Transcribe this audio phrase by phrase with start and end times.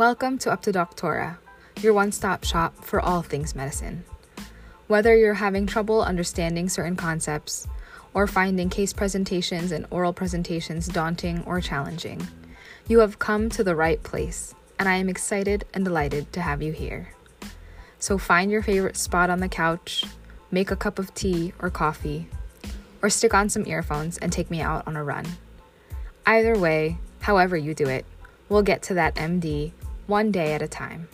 [0.00, 1.36] Welcome to Up to Doctora,
[1.82, 4.02] your one stop shop for all things medicine.
[4.86, 7.68] Whether you're having trouble understanding certain concepts
[8.14, 12.26] or finding case presentations and oral presentations daunting or challenging,
[12.88, 16.62] you have come to the right place, and I am excited and delighted to have
[16.62, 17.12] you here.
[17.98, 20.06] So find your favorite spot on the couch,
[20.50, 22.26] make a cup of tea or coffee,
[23.02, 25.26] or stick on some earphones and take me out on a run.
[26.24, 28.06] Either way, however you do it,
[28.48, 29.72] we'll get to that MD
[30.10, 31.06] one day at a time.